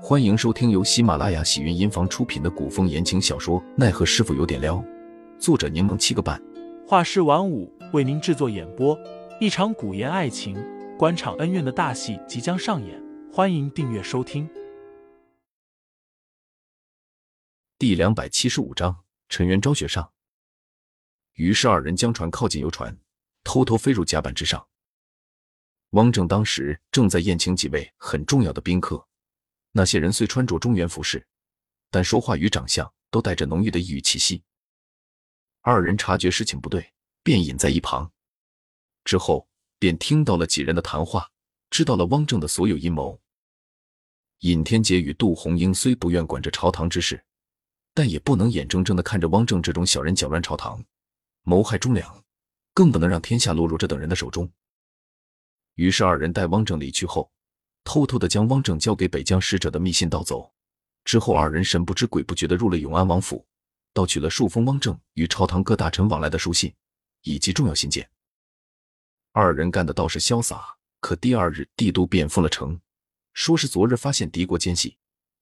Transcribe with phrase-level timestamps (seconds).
[0.00, 4.76] 欢迎收听由喜马拉雅喜云音房出品的古风言情小说《奈何师傅有点撩》，
[5.40, 6.40] 作者柠檬七个半，
[6.86, 8.96] 画师晚舞为您制作演播。
[9.40, 10.56] 一场古言爱情、
[10.96, 14.48] 官场恩怨的大戏即将上演，欢迎订阅收听。
[17.76, 20.12] 第两百七十五章：陈元昭雪上。
[21.34, 22.96] 于是二人将船靠近游船，
[23.42, 24.64] 偷偷飞入甲板之上。
[25.90, 29.07] 汪正当时正在宴请几位很重要的宾客。
[29.78, 31.24] 那些人虽穿着中原服饰，
[31.88, 34.42] 但说话与长相都带着浓郁的异域气息。
[35.60, 36.92] 二人察觉事情不对，
[37.22, 38.10] 便隐在一旁。
[39.04, 41.30] 之后便听到了几人的谈话，
[41.70, 43.20] 知道了汪正的所有阴谋。
[44.40, 47.24] 尹天杰与杜红英虽不愿管着朝堂之事，
[47.94, 50.84] 但也不能眼睁睁的看着汪正这种小人搅乱朝堂，
[51.42, 52.24] 谋害忠良，
[52.74, 54.50] 更不能让天下落入这等人的手中。
[55.74, 57.30] 于是二人带汪正离去后。
[57.84, 60.52] 偷偷的将汪正交给北疆使者的密信盗走，
[61.04, 63.46] 之后二人神不知鬼不觉的入了永安王府，
[63.92, 66.74] 盗取了数封汪正与朝堂各大臣往来的书信
[67.22, 68.08] 以及重要信件。
[69.32, 72.80] 二人干的倒是潇洒，可第二日帝都便封了城，
[73.32, 74.96] 说是昨日发现敌国奸细，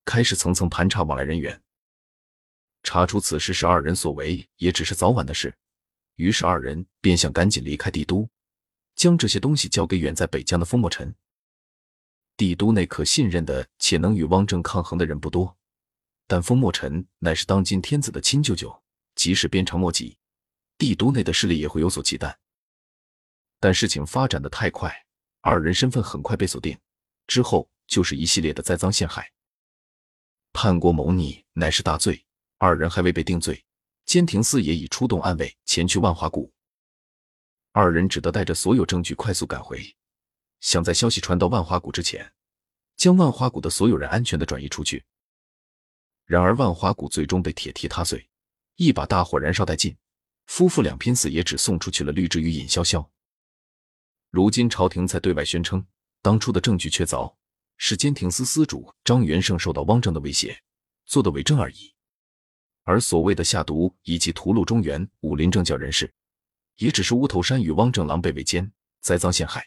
[0.05, 1.61] 开始层层盘查往来人员。
[2.83, 5.53] 查出此事是二人所为，也只是早晚的事。
[6.15, 8.29] 于是二人便想赶紧离开帝都，
[8.95, 11.13] 将这些东西交给远在北疆的封墨尘。
[12.37, 15.57] 帝都内可信任的且能与汪正抗衡的人不多，
[16.27, 18.83] 但封墨尘乃是当今天子的亲舅舅，
[19.15, 20.19] 即使鞭长莫及，
[20.77, 22.35] 帝都内的势力也会有所忌惮。
[23.59, 24.95] 但事情发展的太快，
[25.41, 26.77] 二人身份很快被锁定，
[27.25, 29.31] 之后就是一系列的栽赃陷害。
[30.53, 32.23] 叛国谋逆乃是大罪，
[32.59, 33.65] 二人还未被定罪，
[34.05, 36.53] 监庭司也已出动暗卫前去万华谷，
[37.71, 39.95] 二人只得带着所有证据快速赶回。
[40.67, 42.33] 想在消息传到万花谷之前，
[42.97, 45.01] 将万花谷的所有人安全的转移出去。
[46.25, 48.27] 然而万花谷最终被铁蹄踏碎，
[48.75, 49.95] 一把大火燃烧殆尽，
[50.47, 53.07] 夫妇俩拼死也只送出去了绿枝与尹潇潇。
[54.29, 55.87] 如今朝廷才对外宣称，
[56.21, 57.33] 当初的证据确凿，
[57.77, 60.61] 是监庭司司主张元胜受到汪正的威胁，
[61.05, 61.93] 做的伪证而已。
[62.83, 66.13] 而所谓的下毒以及屠戮中原武林正教人士，
[66.75, 68.69] 也只是乌头山与汪正狼狈为奸，
[68.99, 69.65] 栽赃陷害。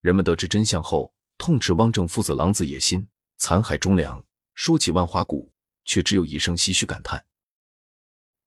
[0.00, 4.24] 人们得知真相后，痛斥汪正父子狼子野心，残害忠良。
[4.54, 5.52] 说起万花谷，
[5.84, 7.24] 却只有一声唏嘘感叹。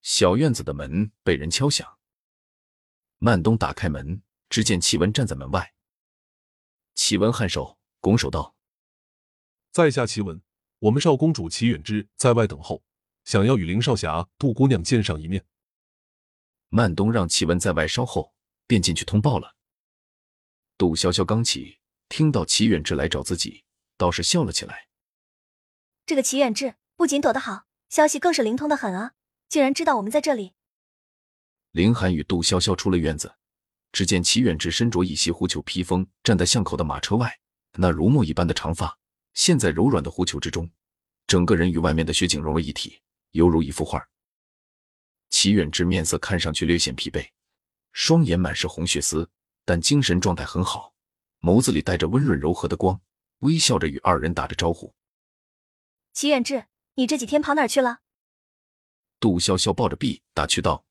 [0.01, 1.97] 小院子的门被人敲响，
[3.17, 5.73] 曼东打开门，只见齐文站在门外。
[6.95, 8.56] 齐文颔首，拱手道
[9.72, 10.41] ：“在下齐文，
[10.79, 12.83] 我们少公主齐远之在外等候，
[13.23, 15.45] 想要与林少侠、杜姑娘见上一面。”
[16.68, 18.33] 曼东让齐文在外稍后，
[18.68, 19.56] 便进去通报了。
[20.81, 21.78] 杜潇潇刚起，
[22.09, 23.64] 听到齐远志来找自己，
[23.97, 24.88] 倒是笑了起来。
[26.08, 29.12] 这个齐远志不仅躲得好，消息更是灵通的很啊！
[29.47, 30.53] 竟然知道我们在这里。
[31.69, 33.36] 林寒与杜潇潇出了院子，
[33.92, 37.40] 只见齐远志身着一袭狐裘披风，站在巷口的马车外。
[37.74, 38.98] 那如墨一般的长发，
[39.36, 40.68] 陷在柔软的狐裘之中，
[41.28, 43.00] 整个人与外面的雪景融为一体，
[43.34, 44.03] 犹如一幅画。
[45.30, 47.30] 齐远志面色看上去略显疲惫，
[47.92, 49.30] 双眼满是红血丝。
[49.66, 50.94] 但精神状态很好，
[51.39, 53.01] 眸子里带着温润柔和的光，
[53.39, 54.94] 微笑着与二人打着招呼。
[56.13, 58.00] 齐远志，你这几天跑哪儿去了？
[59.19, 60.83] 杜潇潇抱着臂打趣道：“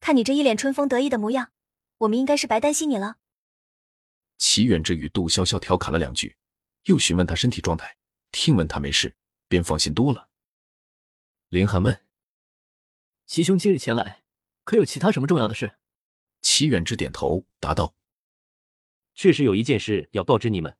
[0.00, 1.52] 看你这一脸春风得意的模样，
[1.98, 3.18] 我们应该是白担心你了。”
[4.36, 6.36] 齐远志与杜潇潇调侃了两句，
[6.84, 7.96] 又询问他身体状态，
[8.32, 9.16] 听闻他没事，
[9.46, 10.28] 便放心多了。
[11.50, 12.04] 林寒问
[13.26, 14.24] ：“齐兄今日前来，
[14.64, 15.78] 可有其他什么重要的事？”
[16.44, 17.94] 齐远之点头答道
[19.16, 20.76] ：“确实有一件事要告知你们。”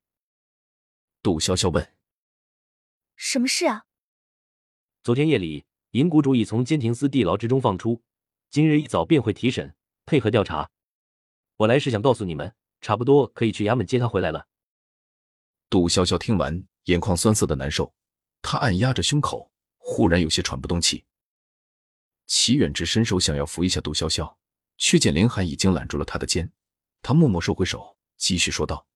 [1.23, 1.95] 杜潇潇问
[3.17, 3.87] ：“什么事啊？”
[5.03, 8.03] 昨天夜里，银谷主已从监亭司地牢之中放出，
[8.51, 10.71] 今日一早便会提审，配合调查。
[11.57, 14.47] 我来是想告诉你们，差不多可以去衙门接他回来了。
[15.71, 17.95] 杜潇潇听完，眼眶酸涩的难受，
[18.43, 21.07] 她按压着胸口，忽然有些喘不动气。
[22.27, 24.37] 齐远之伸手想要扶一下杜潇潇。
[24.77, 26.53] 却见林寒已经揽住了他的肩，
[27.03, 28.87] 他默默收回手，继续说道：“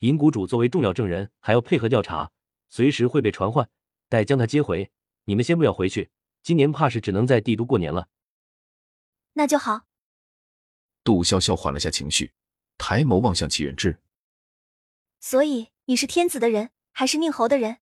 [0.00, 2.32] 银谷主作为重要证人，还要配合调查，
[2.68, 3.68] 随时会被传唤。
[4.08, 4.92] 待将他接回，
[5.24, 6.10] 你们先不要回去。
[6.42, 8.08] 今年怕是只能在帝都过年了。”
[9.34, 9.86] 那就好。
[11.02, 12.32] 杜潇潇缓了下情绪，
[12.78, 14.00] 抬眸望向齐远志
[15.20, 17.78] ：“所以你是天子的人，还是宁侯的人？”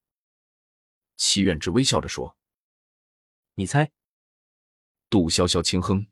[1.17, 2.37] 齐远志微笑着说
[3.55, 3.93] ：“你猜。”
[5.11, 6.07] 杜潇潇轻哼。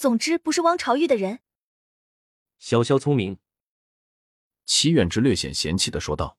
[0.00, 1.40] 总之不是汪朝玉的人。
[2.58, 3.36] 潇潇聪明。
[4.64, 6.38] 齐远之略显嫌弃的说道：“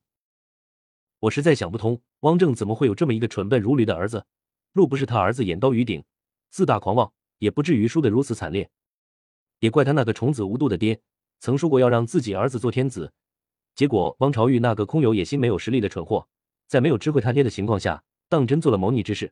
[1.21, 4.25] 我实在想不通，汪正怎么会有这么一个蠢笨如驴的儿子？
[4.71, 6.03] 若不是他儿子眼高于顶，
[6.49, 8.67] 自大狂妄，也不至于输得如此惨烈。
[9.59, 10.99] 也怪他那个虫子无度的爹，
[11.39, 13.13] 曾说过要让自己儿子做天子，
[13.75, 16.27] 结果汪朝玉那个空有野心没有实力的蠢货，
[16.65, 19.31] 在没有知会他爹的情况下，当真做了谋逆之事。